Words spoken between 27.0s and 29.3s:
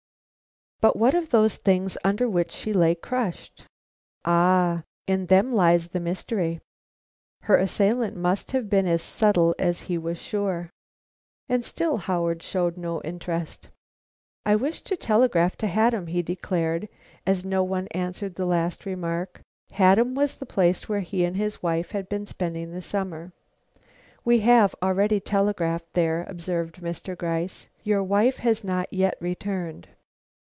Gryce. "Your wife has not yet